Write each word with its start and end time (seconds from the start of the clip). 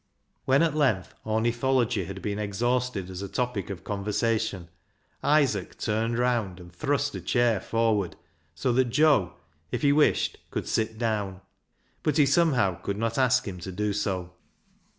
When 0.45 0.63
at 0.63 0.73
length 0.73 1.13
ornithology 1.27 2.05
had 2.05 2.23
been 2.23 2.39
ex 2.39 2.61
hausted 2.61 3.11
as 3.11 3.21
a 3.21 3.27
topic 3.29 3.69
of 3.69 3.83
conversation, 3.83 4.67
Isaac 5.21 5.77
turned 5.77 6.17
round 6.17 6.59
and 6.59 6.73
thrust 6.73 7.13
a 7.13 7.21
chair 7.21 7.59
forward, 7.59 8.15
so 8.55 8.73
that 8.73 8.85
Joe, 8.85 9.35
if 9.71 9.83
he 9.83 9.93
wished, 9.93 10.39
could 10.49 10.67
sit 10.67 10.97
down. 10.97 11.41
But 12.01 12.17
he, 12.17 12.25
somehow, 12.25 12.81
could 12.81 12.97
not 12.97 13.19
ask 13.19 13.47
him 13.47 13.59
to 13.59 13.71
do 13.71 13.93
so. 13.93 14.33